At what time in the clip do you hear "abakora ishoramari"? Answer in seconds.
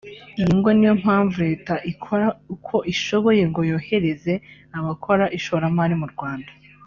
4.77-5.95